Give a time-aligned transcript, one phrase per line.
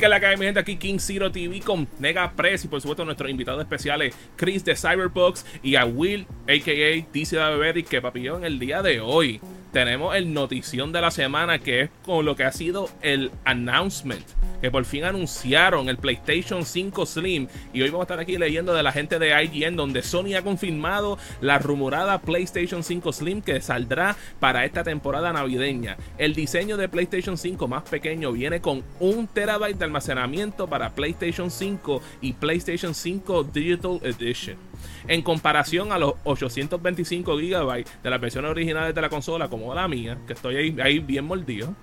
[0.00, 3.04] Que la cae mi gente aquí King Zero TV con Nega Press y por supuesto
[3.04, 7.04] nuestros invitados especiales Chris de Cyberbox y a Will, a.k.a.
[7.12, 9.42] TC y que papillón el día de hoy
[9.74, 14.24] tenemos el notición de la semana que es con lo que ha sido el announcement
[14.60, 18.74] que por fin anunciaron el PlayStation 5 Slim y hoy vamos a estar aquí leyendo
[18.74, 23.60] de la gente de IGN donde Sony ha confirmado la rumorada PlayStation 5 Slim que
[23.60, 25.96] saldrá para esta temporada navideña.
[26.18, 31.50] El diseño de PlayStation 5 más pequeño viene con un terabyte de almacenamiento para PlayStation
[31.50, 34.69] 5 y PlayStation 5 Digital Edition
[35.08, 39.88] en comparación a los 825 GB de las versiones originales de la consola, como la
[39.88, 41.74] mía, que estoy ahí, bien mordido.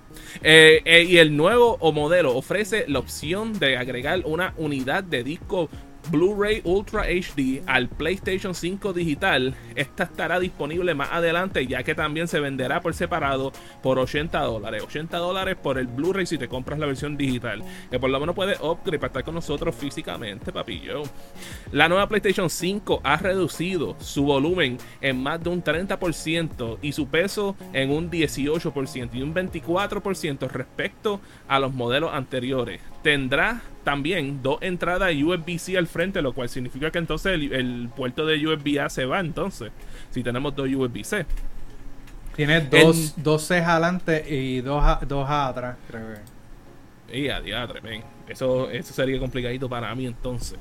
[0.42, 5.68] Eh, eh, y el nuevo modelo ofrece la opción de agregar una unidad de disco
[6.10, 12.28] Blu-ray Ultra HD al PlayStation 5 digital, esta estará disponible más adelante ya que también
[12.28, 14.82] se venderá por separado por 80 dólares.
[14.84, 17.62] 80 dólares por el Blu-ray si te compras la versión digital.
[17.90, 21.02] Que por lo menos puedes upgrade para estar con nosotros físicamente, papillo.
[21.72, 27.08] La nueva PlayStation 5 ha reducido su volumen en más de un 30% y su
[27.08, 32.80] peso en un 18% y un 24% respecto a los modelos anteriores.
[33.02, 38.46] Tendrá también dos entradas USB-C al frente, lo cual significa que entonces el, puerto de
[38.46, 39.72] USB-A se va entonces,
[40.10, 41.24] si tenemos dos USB-C.
[42.36, 46.02] Tiene dos, dos C adelante y dos, dos A atrás, creo
[47.08, 47.18] que.
[47.18, 50.58] Y a diadre, Eso, eso sería complicadito para mí entonces.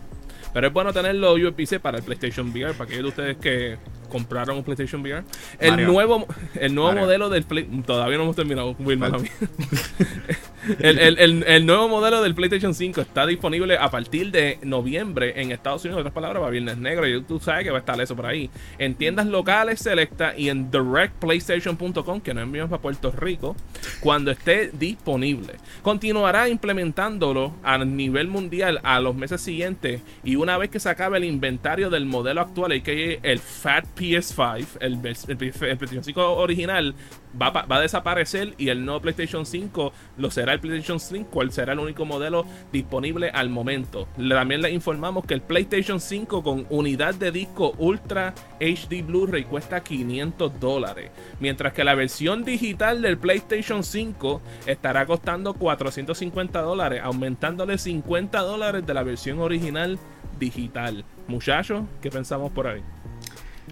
[0.54, 4.56] Pero es bueno tenerlo USB-C para el PlayStation VR, para aquellos de ustedes que compraron
[4.56, 5.26] un PlayStation VR.
[5.60, 6.26] El nuevo,
[6.56, 8.74] el nuevo modelo del Play, todavía no hemos terminado,
[10.80, 15.84] el, el, nuevo modelo del PlayStation 5 está disponible a partir de noviembre en Estados
[15.84, 15.98] Unidos.
[15.98, 17.08] En otras palabras, va Viernes Negro.
[17.08, 18.50] Y tú sabes que va a estar eso por ahí.
[18.78, 23.56] En tiendas locales selecta y en directplaystation.com, que no enviamos para Puerto Rico,
[24.00, 25.54] cuando esté disponible.
[25.82, 30.02] Continuará implementándolo a nivel mundial a los meses siguientes.
[30.24, 34.68] Y una vez que se acabe el inventario del modelo actual, que el Fat PS5,
[34.80, 36.96] el, el, PlayStation 5 original,
[37.40, 41.74] va, a desaparecer y el nuevo PlayStation 5 lo será el PlayStation 5, cual será
[41.74, 44.08] el único modelo disponible al momento.
[44.18, 49.84] También le informamos que el PlayStation 5 con unidad de disco Ultra HD Blu-ray cuesta
[49.84, 57.78] 500 dólares, mientras que la versión digital del PlayStation 5 estará costando 450 dólares, aumentándole
[57.78, 60.00] 50 dólares de la versión original
[60.40, 61.04] digital.
[61.28, 62.82] Muchachos, ¿qué pensamos por ahí?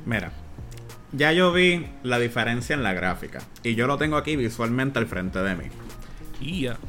[0.05, 0.31] Mira,
[1.15, 3.39] ya yo vi la diferencia en la gráfica.
[3.63, 5.65] Y yo lo tengo aquí visualmente al frente de mí.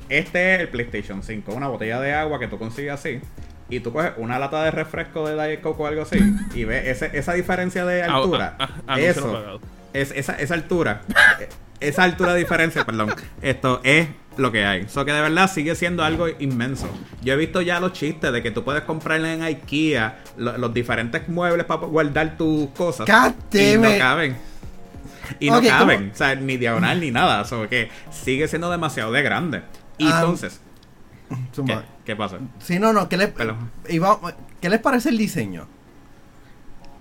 [0.08, 3.20] Este es el PlayStation 5, una botella de agua que tú consigues así.
[3.68, 6.18] Y tú coges una lata de refresco de Diet Coke o algo así.
[6.54, 8.56] y ves esa diferencia de ah, altura.
[8.58, 9.60] Ah, ah, eso,
[9.92, 11.02] es, esa, esa altura.
[11.80, 13.14] esa altura de diferencia, perdón.
[13.42, 14.82] Esto es lo que hay.
[14.82, 16.88] Eso que de verdad sigue siendo algo inmenso.
[17.22, 21.28] Yo he visto ya los chistes de que tú puedes comprar en IKEA los diferentes
[21.28, 23.08] muebles para guardar tus cosas.
[23.52, 24.36] y no caben.
[25.40, 26.10] Y no caben.
[26.12, 27.42] O sea, ni diagonal ni nada.
[27.42, 29.62] O que sigue siendo demasiado de grande.
[29.98, 30.60] Y ah, entonces.
[32.04, 32.38] ¿qué, pasa?
[32.60, 33.08] Sí, no, no.
[33.08, 33.32] ¿qué les,
[34.60, 35.66] ¿Qué les parece el diseño?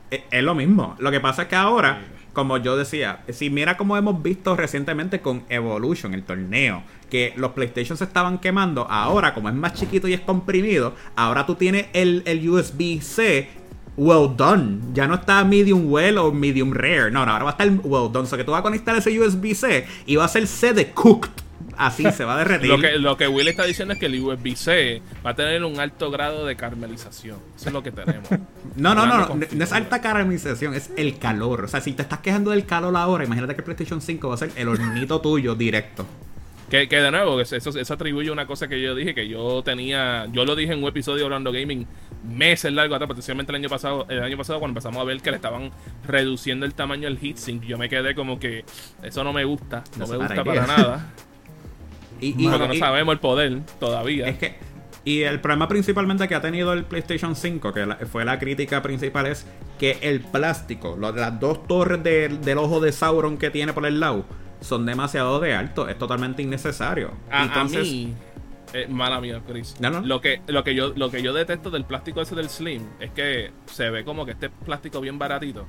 [0.10, 0.96] Es, es lo mismo.
[1.00, 2.02] Lo que pasa es que ahora
[2.36, 7.54] como yo decía, si mira como hemos visto recientemente con Evolution, el torneo, que los
[7.54, 11.88] PlayStation se estaban quemando, ahora como es más chiquito y es comprimido, ahora tú tienes
[11.94, 13.48] el, USB-C
[13.96, 14.82] well done.
[14.94, 17.10] Ya no está medium well o medium rare.
[17.10, 18.26] No, no, ahora va a estar well done.
[18.26, 20.92] O sea que tú vas a conectar ese USB-C y va a ser C de
[20.92, 21.45] cooked
[21.78, 22.70] así se va a derretir.
[22.70, 25.80] lo, que, lo que Will está diciendo es que el USB-C va a tener un
[25.80, 27.38] alto grado de caramelización.
[27.56, 28.30] Eso es lo que tenemos.
[28.76, 31.66] no, no, no, no, es alta caramelización, es el calor.
[31.66, 34.36] O sea, si te estás quejando del calor ahora, imagínate que el PlayStation 5 va
[34.36, 36.06] a ser el hornito tuyo directo.
[36.70, 40.46] Que, de nuevo, eso, eso atribuye una cosa que yo dije, que yo tenía, yo
[40.46, 41.86] lo dije en un episodio de Orlando Gaming
[42.24, 45.30] meses largo atrás, especialmente el año pasado, el año pasado cuando empezamos a ver que
[45.30, 45.72] le estaban
[46.08, 48.66] reduciendo el tamaño del heatsink, yo me quedé como que
[49.04, 51.14] eso no me gusta, no me gusta para nada.
[52.20, 54.28] Y, no sabemos el poder todavía.
[54.28, 54.56] Es que
[55.06, 59.28] y el problema principalmente que ha tenido el PlayStation 5, que fue la crítica principal,
[59.28, 59.46] es
[59.78, 64.26] que el plástico, las dos torres del ojo de Sauron que tiene por el lado,
[64.62, 65.88] son demasiado de alto.
[65.88, 67.12] Es totalmente innecesario.
[67.32, 68.16] Entonces, a mí,
[68.74, 69.76] eh, mala mía, Chris.
[69.80, 73.12] Lo, que, lo, que yo, lo que yo detesto del plástico ese del Slim es
[73.12, 75.68] que se ve como que este plástico bien baratito.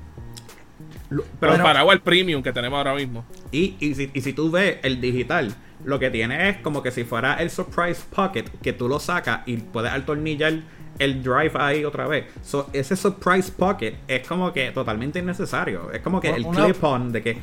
[1.38, 3.26] pero para el premium que tenemos ahora mismo.
[3.52, 5.54] Y, y, si, y si tú ves el digital
[5.86, 9.40] lo que tiene es como que si fuera el Surprise Pocket, que tú lo sacas
[9.46, 10.60] y puedes atornillar
[10.98, 12.26] el drive ahí otra vez.
[12.42, 15.90] So, ese Surprise Pocket es como que totalmente innecesario.
[15.92, 17.38] Es como que el clip-on de que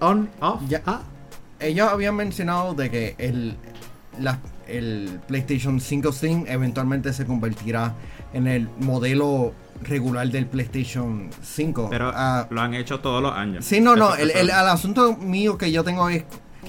[0.00, 0.82] on, off, ya.
[0.84, 1.02] Ah.
[1.60, 3.56] Ellos habían mencionado de que el,
[4.18, 4.38] las
[4.68, 7.94] el PlayStation 5 Slim eventualmente se convertirá
[8.32, 9.52] en el modelo
[9.82, 11.88] regular del PlayStation 5.
[11.90, 13.64] Pero ah, lo han hecho todos los años.
[13.64, 14.14] Sí, no, no.
[14.14, 16.24] El, asunto mío que yo tengo es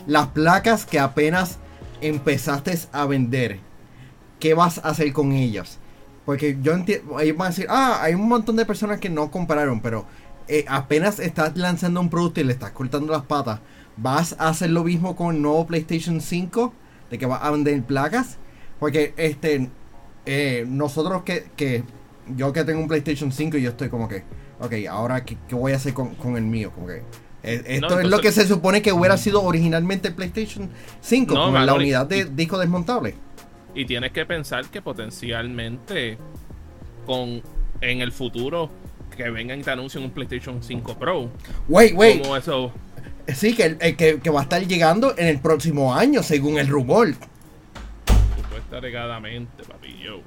[0.08, 1.58] las placas que apenas
[2.02, 3.60] empezaste a vender.
[4.40, 5.80] ¿Qué vas a hacer con ellas?
[6.26, 9.32] Porque yo entiendo, ellos van a decir, ah, hay un montón de personas que no
[9.32, 10.06] compraron, pero
[10.48, 13.60] eh, apenas estás lanzando un producto y le estás cortando las patas,
[13.98, 16.74] ¿vas a hacer lo mismo con el nuevo PlayStation 5?
[17.10, 18.38] De que vas a vender placas.
[18.80, 19.70] Porque este
[20.26, 21.84] eh, nosotros que, que
[22.36, 24.24] yo que tengo un PlayStation 5 y yo estoy como que,
[24.60, 27.04] ok, ahora qué, voy a hacer con, el mío, como que
[27.46, 30.70] eh, esto es lo que se supone que hubiera sido originalmente el PlayStation
[31.02, 33.16] 5, con la unidad de disco desmontable.
[33.74, 36.18] Y tienes que pensar que potencialmente
[37.06, 37.42] con
[37.82, 38.70] en el futuro
[39.16, 41.30] que vengan y te anuncien un PlayStation 5 Pro.
[41.68, 42.22] Wait, wait.
[42.22, 42.72] Como eso.
[43.28, 47.14] Sí, que, que, que va a estar llegando en el próximo año, según el rumor.
[48.38, 50.22] Supuestamente, papi, yo.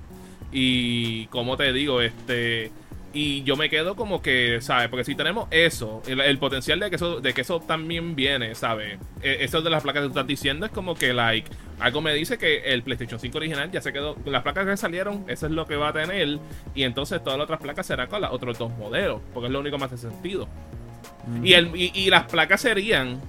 [0.52, 2.70] Y como te digo, este.
[3.12, 4.88] Y yo me quedo como que, ¿sabes?
[4.88, 8.98] Porque si tenemos eso, el, potencial de que eso, de que eso también viene, ¿sabes?
[9.22, 11.48] E, eso de las placas que tú estás diciendo es como que, like,
[11.80, 14.16] algo me dice que el PlayStation 5 original ya se quedó.
[14.26, 16.38] Las placas que salieron, eso es lo que va a tener.
[16.74, 19.60] Y entonces todas las otras placas serán con los otros dos modelos, porque es lo
[19.60, 20.46] único más de sentido.
[21.42, 23.20] y, el, y las placas serían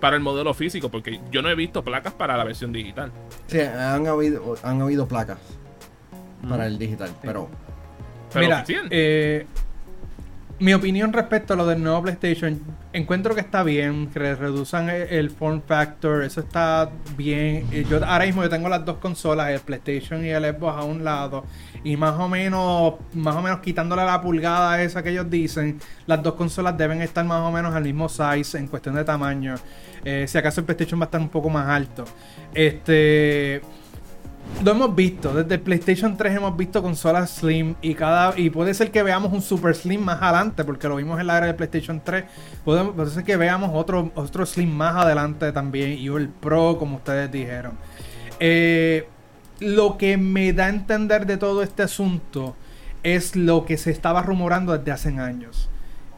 [0.00, 3.12] para el modelo físico, porque yo no he visto placas para la versión digital.
[3.46, 5.38] Sí, han habido, han habido placas
[6.48, 7.48] para el digital, pero...
[8.34, 9.46] Mira, eh,
[10.60, 12.60] mi opinión respecto a lo del nuevo PlayStation,
[12.92, 17.66] encuentro que está bien, que reduzcan el, form factor, eso está bien.
[17.72, 20.84] Eh, yo ahora mismo yo tengo las dos consolas, el PlayStation y el Xbox a
[20.84, 21.46] un lado,
[21.82, 26.22] y más o menos, más o menos quitándole la pulgada esa que ellos dicen, las
[26.22, 29.54] dos consolas deben estar más o menos al mismo size en cuestión de tamaño.
[30.04, 32.04] Eh, si acaso el PlayStation va a estar un poco más alto.
[32.52, 33.62] Este
[34.62, 38.74] lo hemos visto, desde el PlayStation 3 hemos visto consolas Slim y cada y puede
[38.74, 41.56] ser que veamos un Super Slim más adelante, porque lo vimos en la era del
[41.56, 42.24] PlayStation 3.
[42.64, 47.32] Puede, ser que veamos otro, otro Slim más adelante también y el Pro, como ustedes
[47.32, 47.72] dijeron.
[48.38, 49.08] Eh,
[49.60, 52.56] lo que me da a entender de todo este asunto
[53.02, 55.70] es lo que se estaba rumorando desde hace años.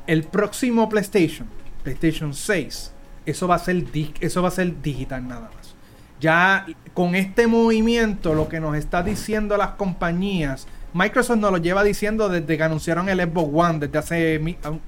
[0.06, 1.46] El próximo PlayStation,
[1.82, 2.92] PlayStation 6,
[3.26, 3.84] eso va a ser,
[4.20, 5.61] eso va a ser digital nada más.
[6.22, 11.82] Ya con este movimiento, lo que nos está diciendo las compañías, Microsoft nos lo lleva
[11.82, 14.80] diciendo desde que anunciaron el Xbox One, desde hace un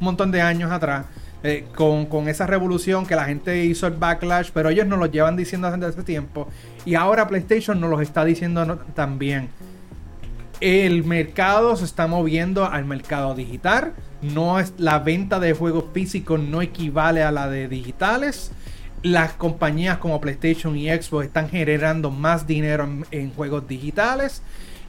[0.00, 1.04] montón de años atrás,
[1.42, 5.36] eh, con, esa revolución que la gente hizo el backlash, pero ellos nos lo llevan
[5.36, 6.48] diciendo desde hace tiempo.
[6.86, 9.50] Y ahora PlayStation nos lo está diciendo también.
[10.62, 13.92] El mercado se está moviendo al mercado digital.
[14.22, 18.52] No es la venta de juegos físicos no equivale a la de digitales
[19.02, 24.42] las compañías como PlayStation y Xbox están generando más dinero en, juegos digitales.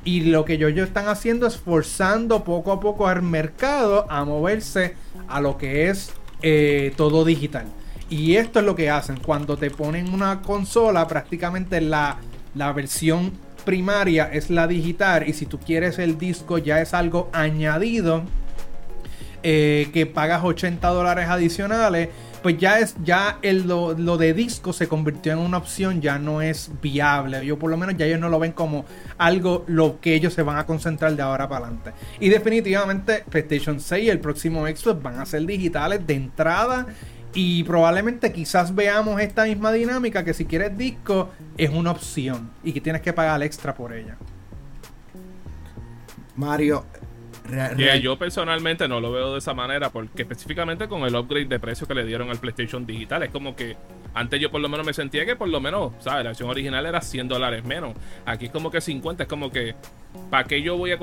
[0.04, 4.96] Y lo que ellos están haciendo es forzando poco a poco al mercado a moverse
[5.28, 7.66] a lo que es eh, todo digital.
[8.10, 9.18] Y esto es lo que hacen.
[9.18, 12.18] Cuando te ponen una consola, prácticamente la,
[12.56, 13.34] la versión
[13.66, 15.28] primaria es la digital.
[15.28, 18.24] Y si tú quieres el disco, ya es algo añadido.
[19.42, 22.10] Eh, que pagas 80 dólares adicionales
[22.42, 26.42] pues ya es ya el, lo, de disco se convirtió en una opción, ya no
[26.42, 27.46] es viable.
[27.46, 28.86] Yo por lo menos ya ellos no lo ven como
[29.18, 31.94] algo lo que ellos se van a concentrar de ahora para adelante.
[32.20, 36.88] Y definitivamente PlayStation 6 y el próximo Xbox van a ser digitales de entrada
[37.34, 42.74] y probablemente quizás veamos esta misma dinámica que si quieres disco es una opción y
[42.74, 44.18] que tienes que pagar extra por ella.
[46.36, 46.86] Mario,
[48.02, 51.88] yo personalmente no lo veo de esa manera porque específicamente con el upgrade de precio
[51.88, 53.78] que le dieron al PlayStation Digital es como que
[54.14, 56.24] antes yo por lo menos me sentía que por lo menos, ¿sabes?
[56.24, 57.94] La versión original era 100 dólares menos.
[58.26, 59.76] Aquí es como que 50, es como que
[60.30, 60.98] ¿para qué yo voy a,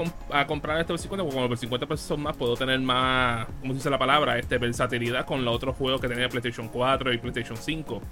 [0.47, 1.25] comprar este por 50?
[1.25, 4.39] Porque como por 50 pesos más puedo tener más, ¿cómo se dice la palabra?
[4.39, 8.03] Este, versatilidad con los otros juegos que tenía PlayStation 4 y PlayStation 5.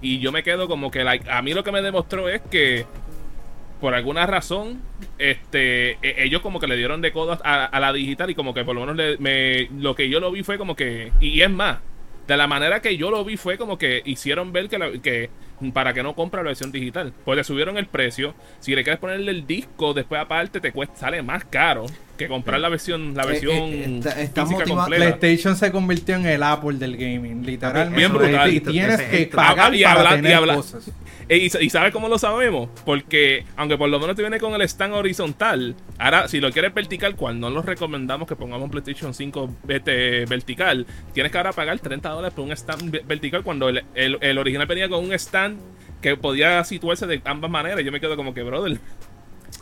[0.00, 2.86] Y yo me quedo como que a mí lo que me demostró es que
[3.82, 4.80] por alguna razón,
[5.18, 8.64] este, e, ellos como que le dieron de codo a, la digital y como que
[8.64, 11.78] por lo menos me, lo que yo lo vi fue como que, y, es más,
[12.28, 15.30] de la manera que yo lo vi fue como que hicieron ver que, que
[15.70, 17.12] para que no compre la versión digital.
[17.24, 18.34] Pues le subieron el precio.
[18.60, 22.60] Si le quieres ponerle el disco después aparte, te cuesta, sale más caro que comprar
[22.60, 25.18] la versión la eh, versión eh, física completa.
[25.18, 27.96] PlayStation se convirtió en el Apple del gaming, literalmente.
[27.96, 28.52] Bien brutal.
[28.52, 30.90] Y tienes que pagar y para tener cosas.
[31.28, 32.68] Eh, y, sabes cómo lo sabemos?
[32.84, 36.74] Porque, aunque por lo menos te viene con el stand horizontal, ahora, si lo quieres
[36.74, 41.52] vertical, cual no lo recomendamos que pongamos un PlayStation 5 este, vertical, tienes que ahora
[41.52, 45.51] pagar 30 dólares por un stand vertical cuando el, el, original venía con un stand
[46.00, 47.84] que podía situarse de ambas maneras.
[47.84, 48.80] Yo me quedo como que, brother.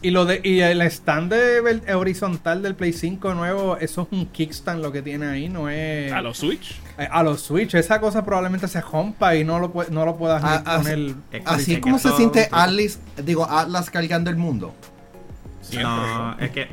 [0.02, 4.26] Y lo de y el stand de horizontal del Play 5 nuevo, eso es un
[4.26, 6.80] kickstand lo que tiene ahí, no es a los Switch.
[6.97, 10.42] Eh, a los Switch, esa cosa probablemente se rompa y no lo no lo puedas
[10.42, 11.14] ah, poner.
[11.44, 14.75] Así, es como se siente Atlas, digo Atlas cargando el mundo.
[15.75, 16.68] no, es que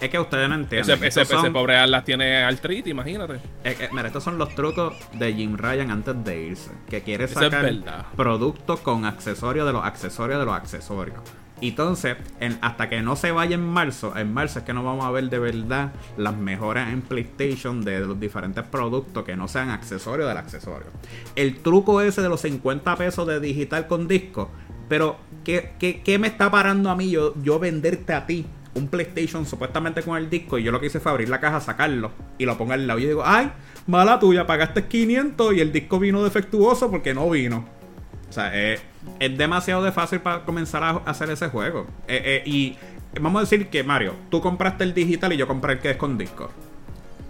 [0.00, 1.02] es que ustedes no entienden.
[1.02, 3.40] Ese, pobre Atlas tiene artritis, imagínate.
[3.92, 6.70] mira, estos son los trucos de Jim Ryan antes de irse.
[6.88, 7.72] Que quiere sacar
[8.16, 11.18] productos con accesorios de los accesorios de los accesorios.
[11.60, 12.16] Y entonces,
[12.60, 15.28] hasta que no se vaya en marzo, en marzo es que no vamos a ver
[15.28, 20.38] de verdad las mejoras en PlayStation de los diferentes productos que no sean accesorios del
[20.38, 20.86] accesorio.
[21.34, 24.50] El truco ese de los 50 pesos de digital con disco,
[24.88, 28.46] pero ¿qué, qué, me está parando a mí yo, yo venderte a ti
[28.78, 31.60] un PlayStation supuestamente con el disco y yo lo que hice fue abrir la caja,
[31.60, 33.50] sacarlo y lo pongo al lado y digo, ay,
[33.86, 37.64] mala tuya, pagaste 500 y el disco vino defectuoso porque no vino.
[38.28, 38.80] O sea, es
[39.36, 41.86] demasiado de fácil para comenzar a hacer ese juego.
[42.06, 42.76] Eh, eh, y
[43.20, 45.96] vamos a decir que, Mario, tú compraste el digital y yo compré el que es
[45.96, 46.50] con disco.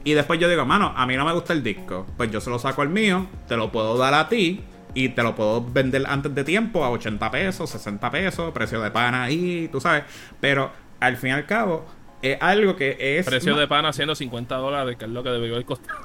[0.04, 2.06] Y después yo digo, mano, a mí no me gusta el disco.
[2.16, 4.62] Pues yo se lo saco al mío, te lo puedo dar a ti
[4.94, 8.90] y te lo puedo vender antes de tiempo a 80 pesos, 60 pesos, precio de
[8.90, 10.04] pana ahí, tú sabes.
[10.40, 11.84] Pero al fin y al cabo,
[12.22, 13.26] es algo que es.
[13.26, 16.00] Precio de pana haciendo 50 dólares, que es lo que debió haber costado.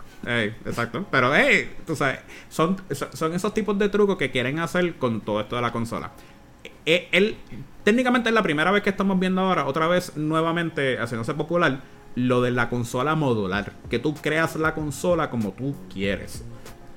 [0.65, 1.05] exacto.
[1.09, 2.19] Pero, hey, tú sabes,
[2.49, 6.11] son, son esos tipos de trucos que quieren hacer con todo esto de la consola.
[6.85, 7.37] Él,
[7.83, 11.81] técnicamente es la primera vez que estamos viendo ahora, otra vez nuevamente haciéndose popular,
[12.15, 13.73] lo de la consola modular.
[13.89, 16.45] Que tú creas la consola como tú quieres.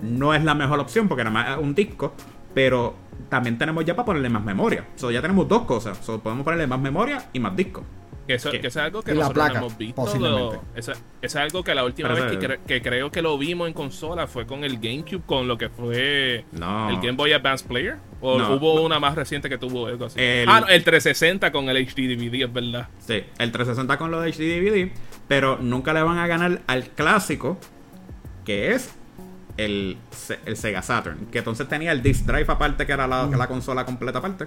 [0.01, 2.15] No es la mejor opción porque nada más es un disco,
[2.53, 2.97] pero
[3.29, 4.87] también tenemos ya para ponerle más memoria.
[4.97, 5.99] So, ya tenemos dos cosas.
[5.99, 7.85] So, podemos ponerle más memoria y más disco.
[8.27, 10.63] Que eso, que es algo que nosotros hemos visto.
[10.75, 10.93] eso,
[11.23, 14.65] es algo que la última vez que, creo que lo vimos en consola fue con
[14.65, 17.99] el GameCube, con lo que fue el Game Boy Advance Player.
[18.21, 20.21] O hubo una más reciente que tuvo algo así.
[20.21, 22.89] El, ah, el 360 con el HD DVD, es verdad.
[22.99, 24.91] Sí, el 360 con lo de HD DVD.
[25.29, 27.59] Pero nunca le van a ganar al clásico,
[28.45, 28.93] que es
[29.57, 29.97] el,
[30.45, 31.27] el Sega Saturn.
[31.33, 34.47] Que entonces tenía el disc drive aparte, que era la, la consola completa aparte.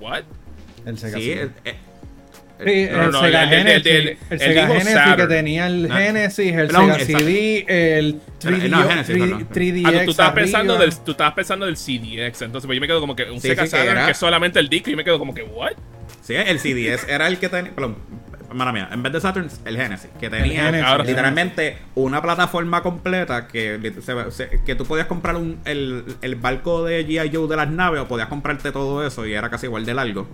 [0.00, 0.24] ¿What?
[0.86, 1.52] El Sega sí, el,
[2.60, 9.82] el, Sega Genesis, el, Sega Genesis que tenía el Genesis, el Sega CD, el 3D,
[9.84, 13.00] ah, tú, estabas pensando del, tú estabas pensando del CDX, entonces pues yo me quedo
[13.00, 15.34] como que un Sega Saturn que, es solamente el disco y yo me quedo como
[15.34, 15.72] que, ¿what?
[16.22, 17.72] Sí, el CDS era el que tenía.
[18.52, 23.92] Mala mía, en vez de Saturn, el Genesis, que tenía literalmente una plataforma completa que,
[24.64, 27.30] que tú podías comprar un, el, el barco de G.I.
[27.34, 30.28] Joe de las naves o podías comprarte todo eso y era casi igual de largo.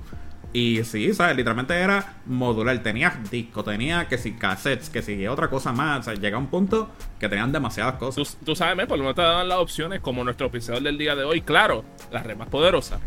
[0.54, 1.37] Y sí, ¿sabes?
[1.37, 2.78] Literalmente era modular.
[2.78, 5.99] Tenía disco, tenía que si cassettes, que si otra cosa más.
[5.99, 8.38] O sea, llega un punto que tenían demasiadas cosas.
[8.44, 11.25] Tú, sabes, por lo menos te dan las opciones como nuestro episodio del día de
[11.25, 11.40] hoy.
[11.40, 13.00] Claro, la red más poderosa.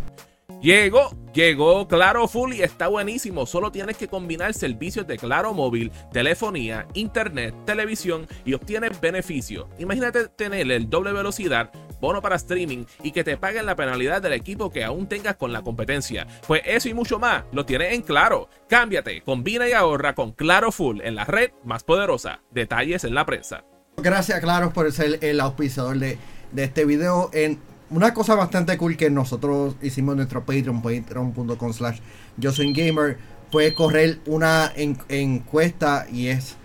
[0.62, 3.46] Llegó, llegó Claro Full y está buenísimo.
[3.46, 9.68] Solo tienes que combinar servicios de Claro Móvil, telefonía, internet, televisión y obtienes beneficios.
[9.77, 14.34] Imagínate tener el doble velocidad, bono para streaming y que te paguen la penalidad del
[14.34, 16.25] equipo que aún tengas con la competencia.
[16.48, 18.50] Pues eso y mucho más lo tienes en Claro.
[18.68, 22.42] Cámbiate, combina y ahorra con Claro Full en la red más poderosa.
[22.51, 23.63] Detalles en la prensa.
[23.98, 26.18] Gracias, Claro, por ser el auspiciador de,
[26.51, 27.30] de este video.
[27.34, 32.00] En una cosa bastante cool que nosotros hicimos en nuestro Patreon, patreon.com slash
[32.38, 33.17] yo soy gamer,
[33.51, 36.56] fue correr una encuesta y es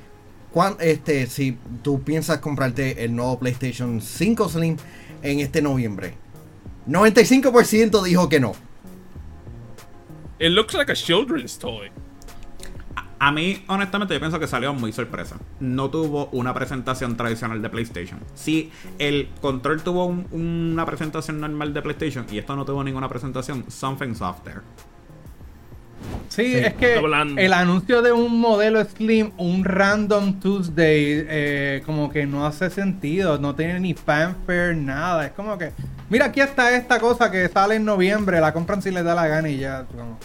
[0.80, 4.76] este si tú piensas comprarte el nuevo PlayStation 5 Slim
[5.22, 6.14] en este noviembre.
[6.88, 8.54] 95% dijo que no.
[10.38, 11.90] It looks like a children's toy.
[13.22, 15.36] A mí, honestamente, yo pienso que salió muy sorpresa.
[15.60, 18.18] No tuvo una presentación tradicional de PlayStation.
[18.34, 23.64] Sí, el control tuvo una presentación normal de PlayStation y esto no tuvo ninguna presentación,
[23.70, 24.62] something's off there.
[26.30, 26.96] Sí, es que
[27.36, 33.38] el anuncio de un modelo Slim, un Random Tuesday, eh, como que no hace sentido,
[33.38, 35.26] no tiene ni fanfare, nada.
[35.26, 35.70] Es como que,
[36.10, 39.28] mira, aquí está esta cosa que sale en noviembre, la compran si les da la
[39.28, 39.84] gana y ya.
[39.84, 40.18] Como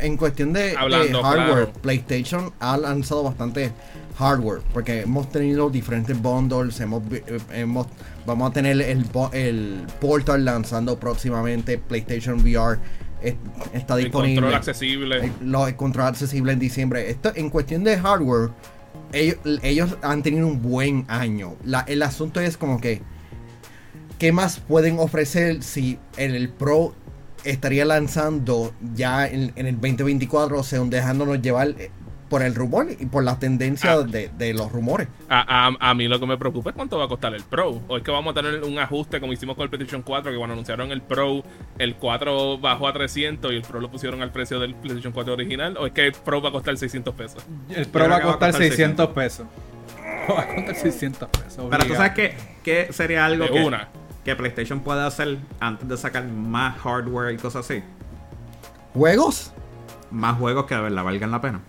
[0.00, 3.72] en, cuestión de, hardware, PlayStation ha lanzado bastante
[4.18, 7.02] hardware, porque hemos tenido diferentes bundles, hemos,
[7.52, 7.86] hemos
[8.26, 12.78] vamos a tener el, el Portal lanzando próximamente, PlayStation VR
[13.72, 14.34] está disponible.
[14.34, 15.32] El control accesible.
[15.40, 17.10] El, control accesible en diciembre.
[17.10, 18.50] Esto, en cuestión de hardware,
[19.12, 21.56] ellos, han tenido un buen año.
[21.86, 23.02] el asunto es como que,
[24.18, 26.94] ¿qué más pueden ofrecer si en el Pro
[27.44, 31.90] estaría lanzando ya en, el 2024, o sea, dejándonos llevar eh,
[32.28, 34.02] por el rumor y por la tendencia ah.
[34.02, 35.08] de, los rumores.
[35.28, 37.80] A, mí lo que me preocupa es cuánto va a costar el Pro.
[37.86, 40.38] O es que vamos a tener un ajuste como hicimos con el PlayStation 4, que
[40.38, 41.44] cuando anunciaron el Pro,
[41.78, 45.32] el 4 bajó a 300 y el Pro lo pusieron al precio del PlayStation 4
[45.32, 45.76] original.
[45.76, 47.44] O es que el Pro va a costar 600 pesos.
[47.68, 49.46] El Pro va a costar, 600, pesos.
[50.28, 51.66] Va a costar 600 pesos.
[51.70, 53.62] Pero tú sabes que, que sería algo que,
[54.24, 57.82] que PlayStation puede hacer antes de sacar más hardware y cosas así.
[58.94, 59.52] ¿Juegos?
[60.10, 61.60] Más juegos que de verdad valgan la pena.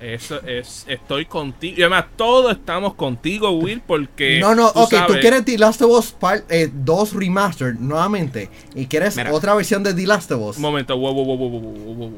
[0.00, 1.74] Eso es, estoy contigo.
[1.76, 4.40] Y además, todos estamos contigo, Will, porque.
[4.40, 8.48] No, no, ok, tú quieres The Last of Us Part 2 Remastered nuevamente.
[8.74, 10.56] Y quieres otra versión de The Last of Us.
[10.56, 12.12] Un momento, wow, wow, wow, wow, wow, wow.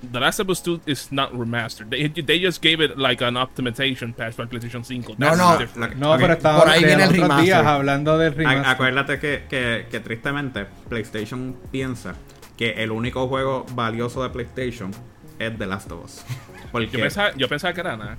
[0.00, 1.90] The Last of Us 2 is not remastered.
[1.90, 5.16] They, they just gave it like an optimization patch para PlayStation 5.
[5.18, 5.58] no, no,
[5.96, 7.66] no, pero estaba por ahí viene el remaster.
[7.66, 8.66] hablando del remaster.
[8.66, 12.14] acuérdate que, que, que tristemente PlayStation piensa
[12.56, 14.90] que el único juego valioso de PlayStation
[15.38, 16.24] es The Last of Us.
[16.72, 18.18] Porque yo, pensaba, yo pensaba que era Knack.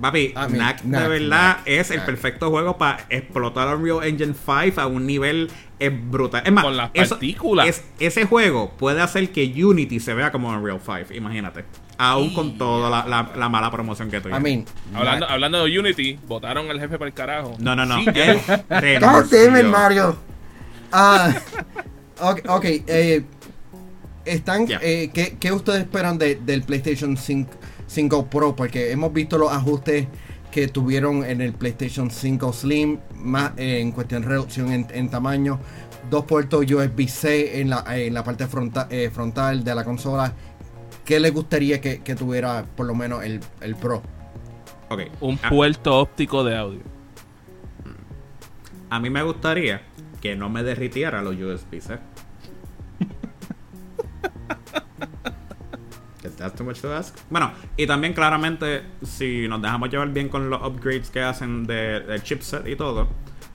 [0.00, 5.06] Papi, Knack, de verdad es el perfecto juego para explotar Unreal Engine 5 a un
[5.06, 6.42] nivel es brutal.
[6.44, 7.82] Es más, con las partículas.
[8.00, 11.64] ese juego puede hacer que Unity se vea como Unreal 5, imagínate.
[11.96, 14.36] Aún con toda la, mala promoción que tuvo.
[14.36, 17.56] I hablando, hablando de Unity, votaron al jefe por el carajo.
[17.60, 17.98] No, no, no.
[18.00, 20.16] Él Mario.
[20.90, 21.34] Ah,
[22.20, 23.24] ok, okay eh,
[24.24, 27.50] están, eh, ¿qué, ustedes esperan del PlayStation 5,
[28.30, 28.56] Pro?
[28.56, 30.06] Porque hemos visto los ajustes
[30.50, 35.58] que tuvieron en el PlayStation 5 Slim, más eh, en cuestión de reducción en, tamaño,
[36.10, 38.46] dos puertos USB-C en la, en la parte
[38.90, 40.32] eh, frontal de la consola.
[41.04, 43.40] ¿Qué les gustaría que, tuviera por lo menos el,
[43.74, 44.00] Pro?
[44.88, 45.10] Okay.
[45.20, 45.48] Un ah.
[45.50, 46.80] puerto óptico de audio.
[48.90, 49.82] A mí me gustaría
[50.20, 51.98] que no me derritiera los USB-C.
[56.64, 57.16] Too much to ask.
[57.30, 62.06] Bueno, y también claramente, si nos dejamos llevar bien con los upgrades que hacen del
[62.06, 63.08] de chipset y todo,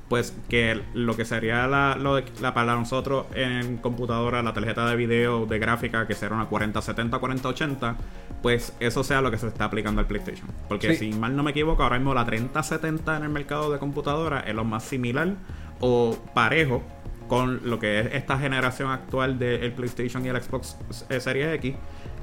[0.10, 1.96] pues que lo que sería la,
[2.42, 7.20] la, para nosotros en computadora, la tarjeta de video de gráfica, que será una 4070,
[7.20, 7.98] 4080,
[8.42, 10.48] pues eso sea lo que se está aplicando al PlayStation.
[10.68, 14.40] Porque si mal no me equivoco, ahora mismo la 3070 en el mercado de computadora
[14.42, 15.36] es lo más similar
[15.80, 16.84] o parejo
[17.30, 20.76] con lo que es esta generación actual del PlayStation y el Xbox
[21.20, 21.76] Series X.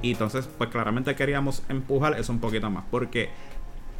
[0.02, 2.84] Y entonces, pues claramente queríamos empujar eso un poquito más.
[2.90, 3.30] Porque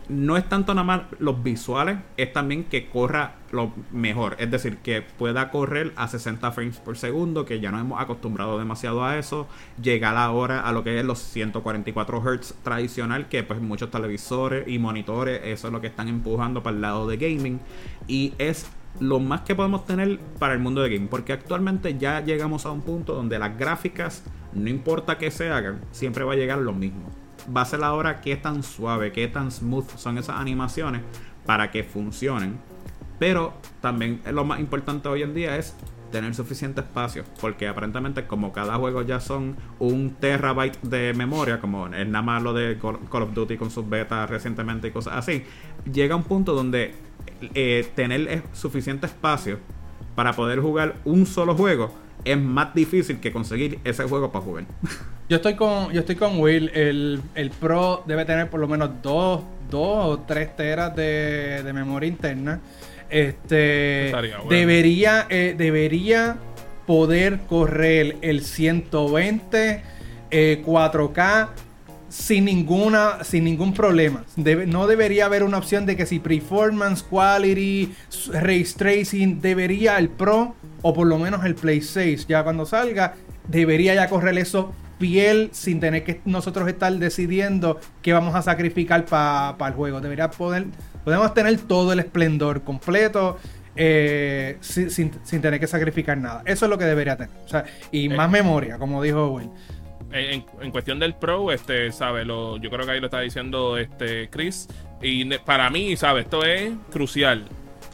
[0.09, 4.37] no es tanto nada más los visuales, es también que corra lo mejor.
[4.39, 8.59] Es decir, que pueda correr a 60 frames por segundo, que ya nos hemos acostumbrado
[8.59, 9.49] demasiado a eso.
[9.83, 14.79] Llegar ahora a lo que es los 144 Hz tradicional, que pues muchos televisores y
[14.79, 17.61] monitores, eso es lo que están empujando para el lado de gaming.
[18.07, 21.09] Y es lo más que podemos tener para el mundo de gaming.
[21.09, 24.23] Porque actualmente ya llegamos a un punto donde las gráficas
[24.57, 27.11] no importa que se hagan, siempre va a llegar lo mismo.
[27.55, 31.03] Va a ser ahora qué tan suave, qué tan smooth son esas animaciones
[31.45, 32.59] para que funcionen.
[33.19, 35.77] Pero también lo más importante hoy en día es
[36.11, 37.25] tener suficiente espacio.
[37.41, 42.43] Porque aparentemente como cada juego ya son un terabyte de memoria, como es nada más
[42.43, 45.45] lo de Call of Duty con sus betas recientemente y cosas así,
[45.91, 46.95] llega un punto donde
[47.55, 49.59] eh, tener suficiente espacio
[50.15, 54.65] para poder jugar un solo juego es más difícil que conseguir ese juego para jugar.
[55.29, 56.71] Yo estoy con, yo estoy con Will.
[56.75, 62.61] El, Pro debe tener por lo menos dos, o tres teras de, memoria interna.
[63.09, 64.13] Este
[64.49, 66.37] debería, eh, debería
[66.87, 69.83] poder correr el 120
[70.31, 71.49] 4K
[72.09, 74.25] sin ninguna sin ningún problema.
[74.37, 77.93] no debería haber una opción de que si performance, quality,
[78.33, 80.55] ray tracing debería el Pro
[80.87, 83.15] o por lo menos el Play 6 ya cuando salga
[83.49, 89.05] debería ya correr eso fiel sin tener que nosotros estar decidiendo qué vamos a sacrificar
[89.05, 90.01] para el juego.
[90.01, 90.67] Debería poder
[91.05, 93.37] podemos tener todo el esplendor completo
[93.75, 96.43] eh, sin, tener que sacrificar nada.
[96.47, 97.31] Eso es lo que debería tener.
[97.91, 99.51] y más memoria, como dijo Will
[100.13, 102.27] en, cuestión del Pro, este, ¿sabes?
[102.27, 104.69] Lo, yo creo que ahí lo está diciendo este Chris.
[105.03, 106.25] Y para mí, ¿sabes?
[106.25, 107.45] Esto es crucial.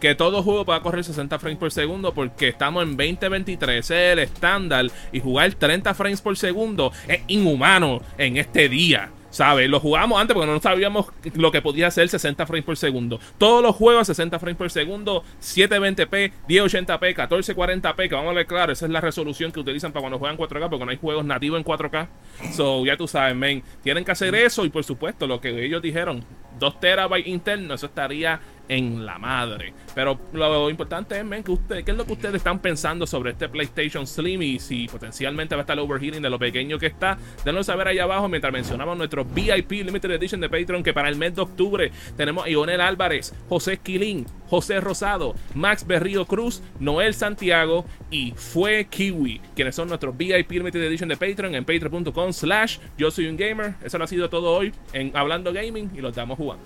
[0.03, 4.19] Que todo juego pueda correr 60 frames por segundo porque estamos en 2023, es el
[4.19, 4.87] estándar.
[5.13, 9.11] Y jugar 30 frames por segundo es inhumano en este día.
[9.31, 9.71] ¿Sabes?
[9.71, 13.19] Lo jugamos antes porque no sabíamos lo que podía hacer 60 frames por segundo.
[13.39, 18.73] Todos los juegos 60 frames por segundo, 720p, 1080p, 1440p, que vamos a ver claro,
[18.73, 21.59] esa es la resolución que utilizan para cuando juegan 4K, porque no hay juegos nativos
[21.59, 22.09] en 4K.
[22.53, 25.81] So, ya tú sabes, men, tienen que hacer eso y por supuesto lo que ellos
[25.81, 26.23] dijeron,
[26.59, 29.75] 2 terabytes internos, eso estaría en la madre.
[29.95, 33.33] Pero lo importante es, men, que usted, ¿qué es lo que ustedes están pensando sobre
[33.33, 36.87] este PlayStation Slim y si potencialmente va a estar el overheating de lo pequeño que
[36.87, 37.19] está?
[37.45, 41.17] Denos saber ahí abajo mientras mencionamos nuestro VIP Limited Edition de Patreon que para el
[41.17, 47.15] mes de octubre tenemos a Ionel Álvarez, José Esquilín, José Rosado, Max Berrío Cruz, Noel
[47.15, 52.79] Santiago y Fue Kiwi, quienes son nuestros VIP Limited Edition de Patreon en patreon.com slash
[52.99, 53.75] yo soy un gamer.
[53.83, 56.65] Eso lo ha sido todo hoy en Hablando Gaming y lo estamos jugando.